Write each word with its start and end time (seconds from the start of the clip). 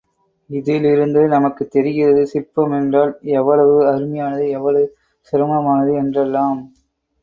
இதிலிருந்து 0.49 1.27
நமக்குத் 1.27 1.71
தெரிகிறது 1.71 2.23
சிற்பம் 2.27 2.71
என்றால் 2.71 3.13
எவ்வளவு 3.35 3.77
அருமையானது, 3.87 4.49
எவ்வளவு 4.49 4.85
சிரமமானது 5.33 5.95
என்றெல்லாம். 5.95 6.61